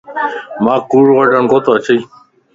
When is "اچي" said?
1.77-1.95